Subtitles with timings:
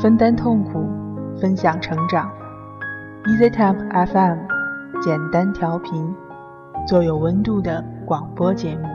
[0.00, 0.88] 分担痛苦，
[1.40, 2.30] 分享成长。
[3.24, 4.38] Easy Temp FM，
[5.02, 6.14] 简单调频，
[6.86, 8.86] 做有温度的广播节目。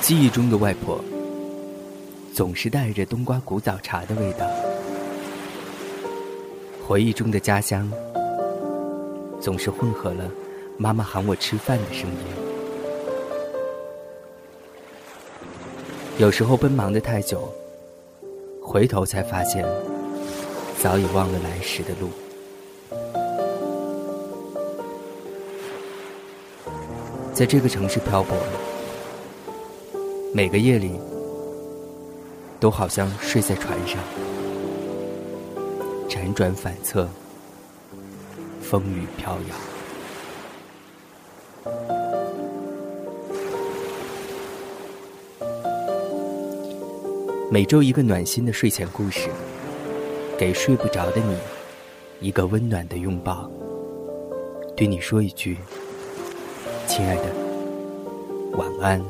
[0.00, 0.98] 记忆中的外婆，
[2.34, 4.44] 总是带着冬瓜古早茶的味道；
[6.84, 7.88] 回忆中的家乡，
[9.42, 10.30] 总是混合了
[10.78, 12.16] 妈妈喊我吃饭的声音。
[16.18, 17.52] 有时候奔忙的太久，
[18.62, 19.66] 回头才发现，
[20.80, 22.08] 早已忘了来时的路。
[27.34, 28.36] 在这个城市漂泊。
[30.34, 30.98] 每个夜里，
[32.58, 33.98] 都好像睡在船上，
[36.08, 37.06] 辗转反侧，
[38.72, 39.54] 风雨飘摇。
[47.50, 49.28] 每周一个暖心的睡前故事，
[50.38, 51.36] 给睡不着的你
[52.26, 53.50] 一个温暖的拥抱，
[54.74, 55.58] 对你说一句
[56.88, 57.24] ：“亲爱的，
[58.52, 59.04] 晚安。”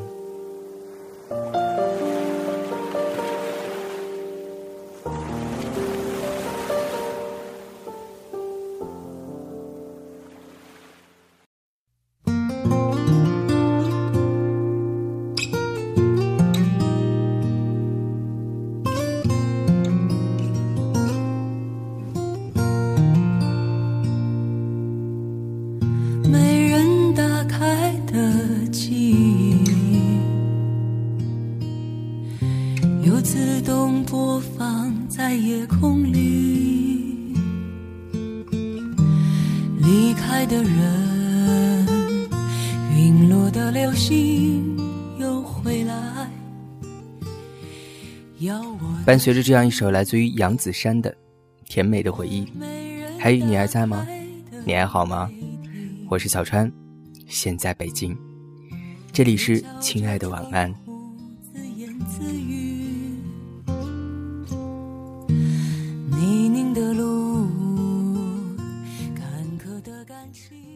[49.05, 51.15] 伴随着这样一首来自于杨子姗的
[51.65, 52.47] 甜美的回忆，
[53.19, 54.07] 还有你还在吗？
[54.65, 55.31] 你还好吗？
[56.09, 56.71] 我是小川，
[57.27, 58.17] 现在北京，
[59.13, 60.73] 这里是亲爱的晚安。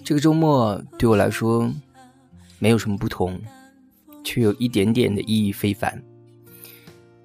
[0.04, 1.68] 这个周末对我来说
[2.58, 3.38] 没有什么不同，
[4.24, 6.02] 却有一点点的意义非凡。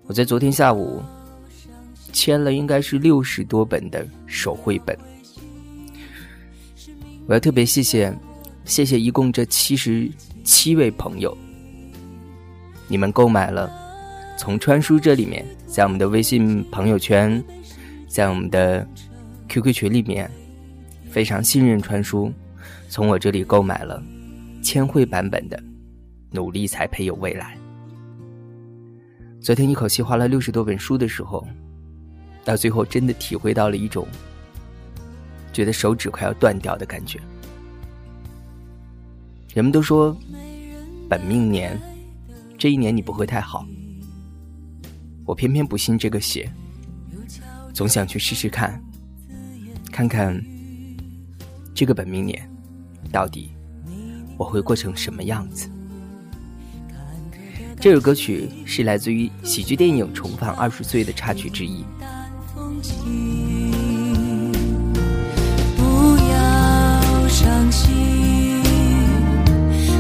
[0.04, 1.02] 我在昨天下午
[2.12, 4.98] 签了应该是六十多本的手绘本，
[7.28, 8.14] 我要特别谢谢，
[8.66, 10.12] 谢谢一共这七十
[10.44, 11.36] 七位朋友，
[12.88, 13.72] 你们购买了
[14.38, 17.42] 从川书这里面，在我们的微信朋友圈，
[18.10, 18.86] 在我们的
[19.48, 20.30] QQ 群里面，
[21.10, 22.34] 非常信任川书，
[22.90, 24.04] 从我这里购买了。
[24.62, 25.58] 千惠版本的
[26.32, 27.58] 《努力才配有未来》。
[29.42, 31.46] 昨天一口气花了六十多本书的时候，
[32.46, 34.08] 到最后真的体会到了一种
[35.52, 37.20] 觉得手指快要断掉的感觉。
[39.54, 40.16] 人们都说
[41.10, 41.78] 本命年
[42.58, 43.66] 这一年你不会太好，
[45.26, 46.50] 我偏偏不信这个邪，
[47.74, 48.82] 总想去试试看，
[49.92, 50.40] 看看
[51.74, 52.50] 这个本命年
[53.12, 53.52] 到底
[54.42, 55.70] 我会过成什么样子。
[57.80, 61.86] 这首歌曲是来自于喜剧电影《重返二十岁》的插曲之一。
[65.78, 65.84] 不
[66.32, 68.64] 要伤心，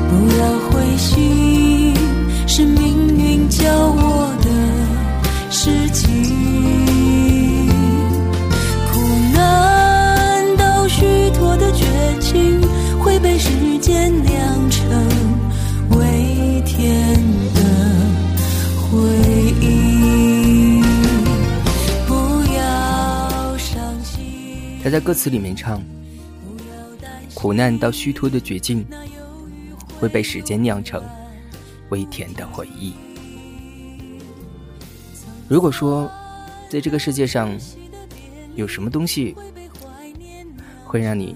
[0.10, 1.94] 不要灰心，
[2.48, 6.10] 是命运教我的事情。
[8.92, 9.00] 苦
[9.36, 11.86] 难都虚脱的绝
[12.20, 12.60] 情，
[13.00, 14.12] 会被时间
[24.92, 25.82] 在歌词里面唱
[27.34, 28.86] ：“苦难到虚脱的绝境，
[29.98, 31.02] 会被时间酿成
[31.90, 32.94] 微甜的回忆。”
[35.48, 36.12] 如果说，
[36.70, 37.58] 在这个世界上
[38.56, 39.34] 有什么东西
[40.84, 41.36] 会让你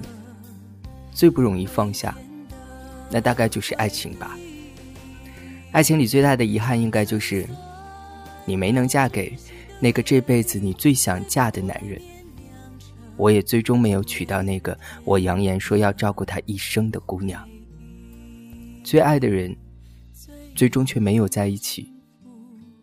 [1.13, 2.13] 最不容易放下，
[3.09, 4.37] 那大概就是爱情吧。
[5.71, 7.47] 爱情里最大的遗憾，应该就是
[8.43, 9.33] 你没能嫁给
[9.79, 12.01] 那个这辈子你最想嫁的男人。
[13.17, 17.47] 我也最终没有娶到那个我扬言说要照顾她一生的姑娘。
[18.83, 19.55] 最爱的人，
[20.53, 21.91] 最终却没有在一起。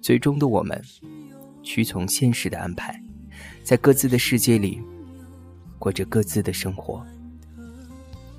[0.00, 0.82] 最终的我们，
[1.62, 3.00] 屈从现实的安排，
[3.62, 4.81] 在各自的世界里，
[5.79, 7.06] 过着各自的生活。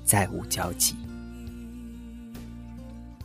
[0.04, 0.94] 再无交集。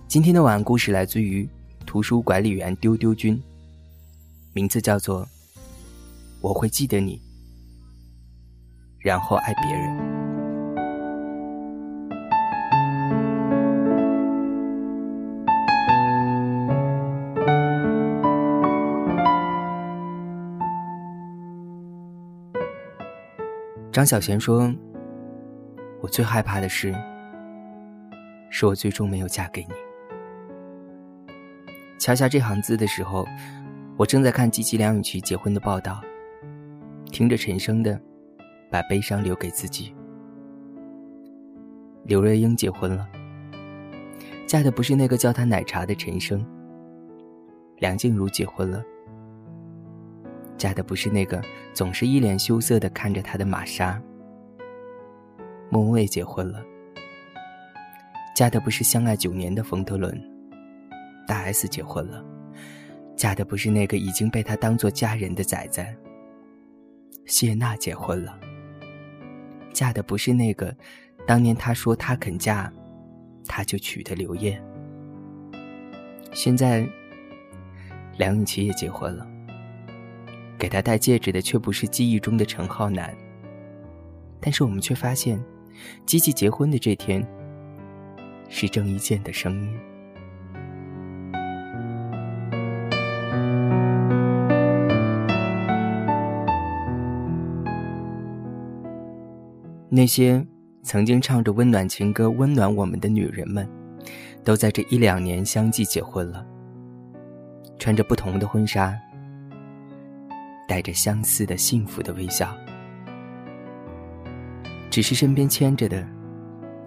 [0.08, 1.48] 今天的晚安故事来自于
[1.86, 3.38] 图书管理员丢丢君，
[4.54, 5.26] 名字叫做
[6.40, 7.18] 《我会记得你》，
[9.00, 9.98] 然后爱别人。
[23.92, 24.74] 张小娴说
[26.00, 26.94] ：“我最害怕的是，
[28.50, 29.74] 是我最终没有嫁给你。”
[32.00, 33.26] 敲下这行字的时候，
[33.98, 36.00] 我正在看吉吉梁咏琪结婚的报道，
[37.12, 37.94] 听着陈升的
[38.70, 39.92] 《把悲伤留给自己》。
[42.06, 43.08] 刘若英结婚了，
[44.48, 46.46] 嫁的不是那个叫她奶茶的陈升。
[47.78, 48.84] 梁静茹结婚了。
[50.58, 51.42] 嫁的不是那个
[51.74, 54.02] 总是一脸羞涩的看着他的玛莎。
[55.70, 56.62] 莫文蔚结婚了。
[58.36, 60.22] 嫁的不是相爱九年的冯德伦。
[61.26, 62.26] 大 S 结婚了。
[63.16, 65.96] 嫁的不是那个已经被他当做家人的仔仔。
[67.26, 68.38] 谢娜结婚了。
[69.80, 70.76] 嫁的不是那个
[71.26, 72.70] 当年他说他肯嫁，
[73.48, 74.62] 他就娶的刘烨。
[76.34, 76.86] 现在，
[78.18, 79.26] 梁咏琪也结婚了。
[80.58, 83.16] 给她戴戒指的却不是记忆中的陈浩南，
[84.42, 85.42] 但是我们却发现，
[86.06, 87.26] 吉吉结婚的这天
[88.50, 89.80] 是郑伊健的生日。
[100.00, 100.42] 那些
[100.82, 103.70] 曾经唱着温暖情歌温暖我们的女人们，
[104.46, 106.46] 都在这一两年相继结婚了，
[107.78, 108.98] 穿着不同的婚纱。
[110.70, 112.56] 带着相似的幸福的微笑，
[114.90, 116.08] 只是身边牵着的，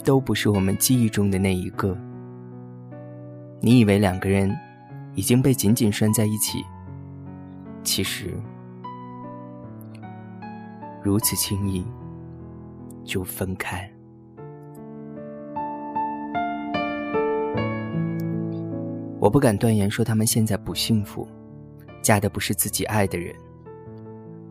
[0.02, 1.94] 都不是我们记忆中的那一个。
[3.60, 4.50] 你以为两个人
[5.14, 6.64] 已经被紧紧拴在一起，
[7.84, 8.32] 其实
[11.02, 11.84] 如此轻易
[13.04, 13.90] 就分开。
[19.20, 21.28] 我不敢断言说他们现在不幸福，
[22.02, 23.34] 嫁的不是自己爱的人。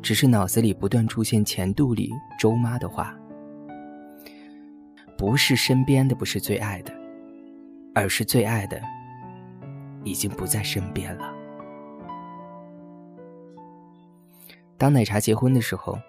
[0.02, 3.16] 只是脑子里不断出现钱肚里周妈的话，
[5.18, 6.92] 不是身边的不是最爱的，
[7.94, 8.82] 而是最爱的
[10.04, 11.32] 已经不在身边了。
[14.76, 16.00] 当奶茶结婚的时候，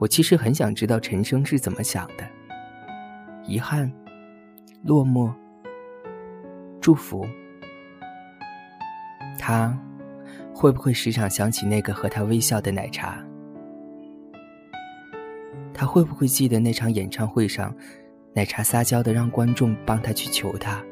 [0.00, 2.26] 我其实很想知道陈升是怎么想的，
[3.44, 3.92] 遗憾、
[4.82, 5.30] 落寞、
[6.80, 7.26] 祝福，
[9.38, 9.78] 他。
[10.52, 13.24] 会不会时常想起那个和他微笑的奶茶？
[15.72, 17.74] 他会不会记得那场演唱会上，
[18.34, 20.84] 奶茶撒娇的让观众帮他去求他，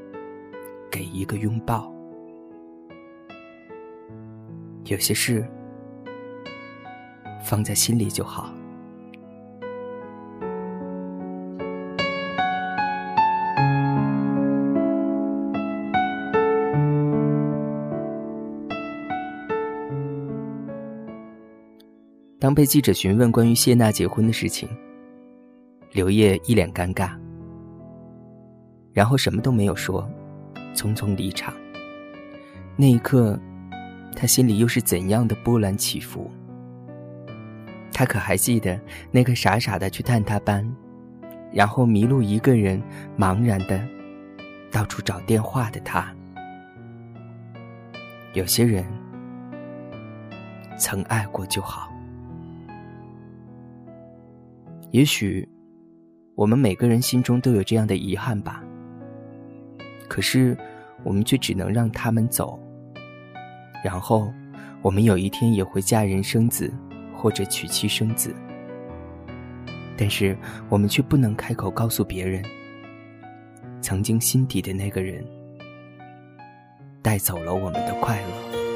[0.91, 1.93] 给一个拥抱？
[4.87, 5.47] 有些事
[7.45, 8.51] 放在心里就好。
[22.41, 24.69] 当被记者询问关于谢娜结婚的事情，
[25.91, 27.11] 刘烨一脸尴尬，
[28.93, 30.09] 然后什么都没有说，
[30.73, 31.53] 匆匆离场。
[32.77, 33.37] 那一刻，
[34.15, 36.31] 他心里又是怎样的波澜起伏？
[37.93, 38.81] 他可还记得
[39.11, 40.65] 那个傻傻的去探他班，
[41.53, 42.81] 然后迷路一个人
[43.19, 43.85] 茫然的
[44.71, 46.15] 到处找电话的他？
[48.35, 48.85] 有些人
[50.79, 51.93] 曾爱过就好。
[54.91, 55.47] 也许，
[56.35, 58.65] 我们每个人心中都有这样的遗憾吧。
[60.09, 60.57] 可是，
[61.05, 62.59] 我们却只能让他们走。
[63.85, 64.33] 然后，
[64.81, 66.73] 我们有一天也会嫁人生子，
[67.15, 68.35] 或者娶妻生子。
[69.95, 70.35] 但是，
[70.71, 72.43] 我们却不能开口告诉别人，
[73.83, 75.23] 曾经心底的那个人，
[77.03, 78.68] 带走了我们的快乐。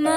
[0.00, 0.08] 每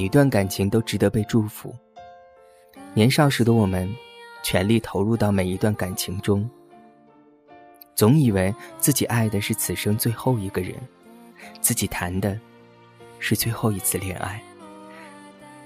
[0.00, 1.74] 一段感情都值得被祝福
[2.94, 3.92] 年少时的我们
[4.44, 6.48] 全力投入到每一段感情中。
[7.96, 10.76] 总以为自己爱的是此生最后一个人。
[11.60, 12.38] 自己谈的
[13.18, 14.40] 是最后一次恋爱。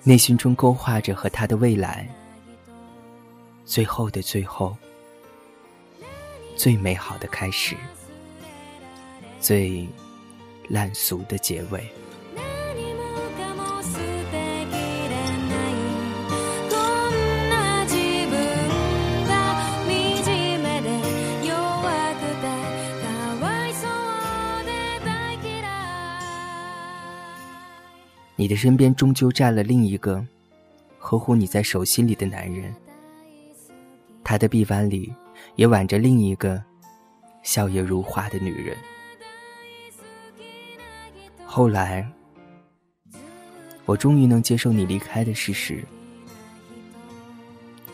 [0.02, 2.08] 内心中勾画着和他的未来。
[3.70, 4.76] 最后的最后，
[6.56, 7.76] 最美好的开始，
[9.40, 9.86] 最
[10.68, 11.88] 烂俗的结尾。
[28.34, 30.26] 你的身边终究站了另一个
[30.98, 32.74] 呵护你在手心里的男人，
[34.30, 35.12] 他的臂弯里
[35.56, 36.62] 也挽着另一个
[37.42, 38.76] 笑靥如花的女人。
[41.44, 42.08] 后来，
[43.86, 45.84] 我终于能接受你离开的事实。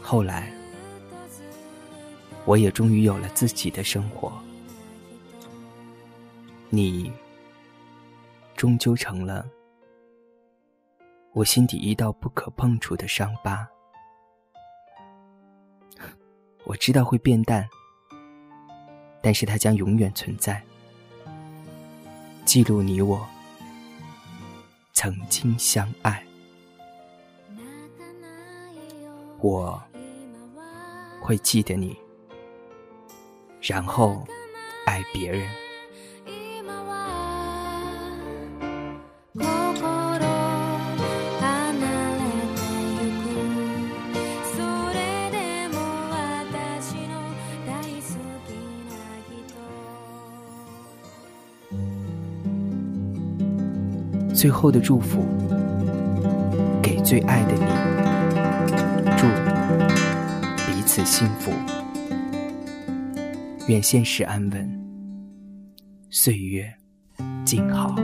[0.02, 0.52] 后来，
[2.44, 4.30] 我也终于有了自己的生活。
[6.68, 7.10] 你，
[8.54, 9.48] 终究成了。
[11.32, 13.66] 我心底一道不可碰触的伤疤，
[16.66, 17.68] 我知道会变淡，
[19.22, 20.60] 但是它将永远存在，
[22.44, 23.24] 记录你我
[24.92, 26.20] 曾经相爱。
[29.38, 29.80] 我
[31.20, 31.96] 会记得你，
[33.60, 34.26] 然后
[34.86, 35.48] 爱别人。
[54.36, 55.24] 最后的祝福，
[56.82, 57.64] 给最爱的你，
[59.16, 59.26] 祝
[60.70, 61.50] 彼此幸福，
[63.66, 64.70] 愿现实安稳，
[66.10, 66.70] 岁月
[67.46, 67.96] 静好。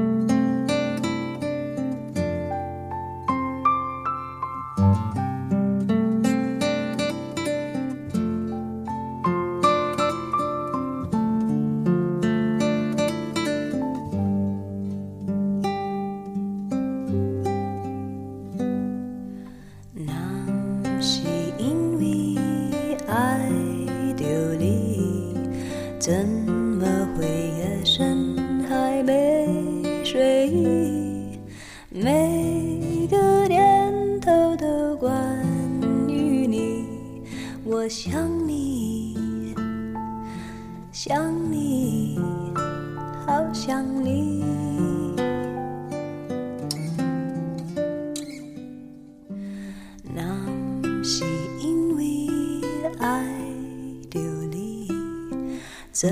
[56.03, 56.11] 怎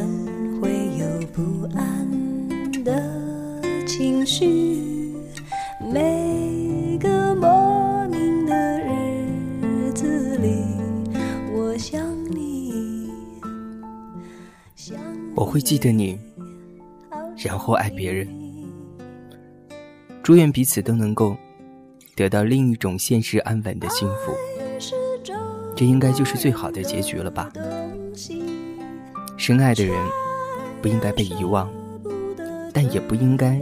[0.63, 2.09] 会有不安
[2.85, 3.03] 的
[3.85, 5.17] 情绪？
[5.93, 10.63] 每个莫名的日子里，
[11.53, 13.11] 我想你。
[15.35, 16.17] 我会记得你，
[17.37, 18.29] 然后爱别人。
[20.23, 21.37] 祝愿彼此都能够
[22.15, 24.33] 得到另一种现实安稳的幸福。
[25.75, 27.51] 这应该就是最好的结局了吧。
[29.51, 29.97] 深爱的人
[30.81, 31.69] 不应该被遗忘，
[32.73, 33.61] 但也不应该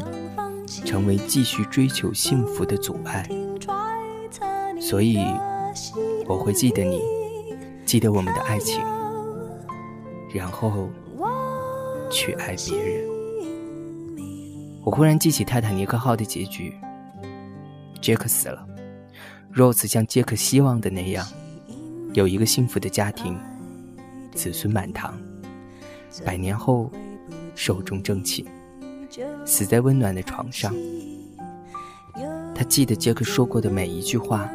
[0.85, 3.27] 成为继续追求幸福的阻碍。
[4.79, 5.17] 所以
[6.27, 7.01] 我会记得你，
[7.87, 8.83] 记得我们的爱情，
[10.31, 10.91] 然后
[12.11, 13.09] 去爱别人。
[14.85, 16.71] 我忽然记起泰坦尼克号的结局，
[18.03, 18.63] 杰克死了
[19.55, 21.27] ，Rose 像杰克希望的那样，
[22.13, 23.35] 有一个幸福的家庭，
[24.35, 25.19] 子孙满堂。
[26.25, 26.91] 百年后，
[27.55, 28.45] 寿终正寝，
[29.45, 30.75] 死在温暖的床上。
[32.55, 34.51] 他记得杰克说过的每一句话。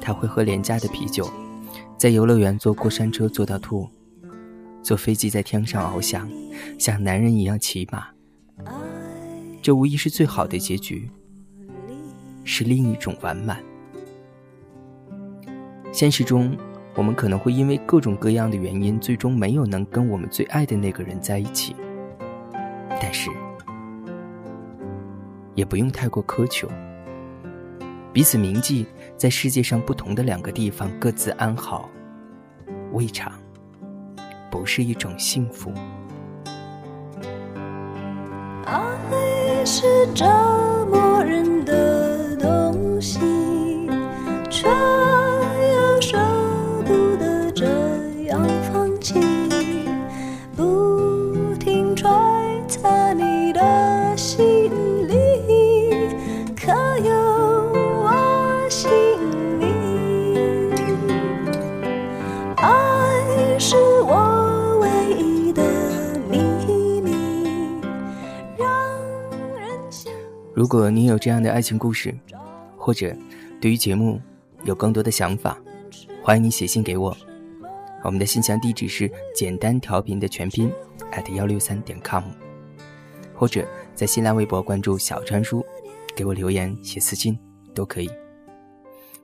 [0.00, 1.28] 他会喝廉价的啤酒，
[1.98, 3.88] 在游乐园坐过山车坐到吐，
[4.80, 6.30] 坐飞机在天上翱翔，
[6.78, 8.06] 像男人一样骑马。
[9.60, 11.10] 这无疑是最好的结局，
[12.44, 13.60] 是另一种完满。
[15.92, 16.56] 现实中。
[16.96, 21.76] 我们可能会因为各种各样的原因，最终没有能跟我们最爱的那个人在一起。
[22.88, 23.30] 但是，
[25.54, 26.66] 也不用太过苛求。
[28.14, 31.90] 彼此铭记，在世界上不同的两个地方各自安好，
[32.92, 33.30] 未尝
[34.50, 35.70] 不是一种幸福。
[38.64, 39.82] 爱是
[40.14, 40.24] 折
[40.90, 43.35] 磨人的东西。
[70.66, 72.12] 如果你有这样的爱情故事，
[72.76, 73.16] 或者
[73.60, 74.20] 对于节目
[74.64, 75.56] 有更多的想法，
[76.20, 77.16] 欢迎你写信给我。
[78.02, 80.68] 我们的信箱地址是简单调频的全拼
[81.12, 82.24] at 幺六三点 com，
[83.32, 85.64] 或者在新浪微博关注小川叔，
[86.16, 87.38] 给我留言写私信
[87.72, 88.10] 都可以。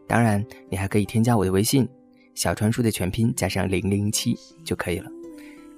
[0.07, 1.89] 当然，你还可以添加我的微信
[2.37, 5.11] 小川叔的全拼加上零零七就可以了。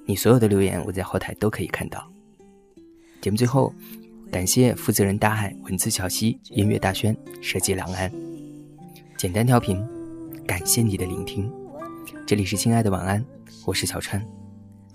[0.04, 2.06] 你所有的留言我在后台都可以看到。
[3.23, 3.73] 节目最后，
[4.34, 8.10] 感谢负责人大海、文字小溪、音乐大轩、设计两岸，
[9.16, 9.80] 简单调频，
[10.44, 11.48] 感谢你的聆听。
[12.26, 13.24] 这里是亲爱的晚安，
[13.64, 14.20] 我是小川，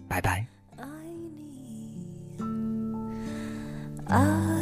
[0.09, 0.45] 拜拜。
[4.07, 4.58] 爱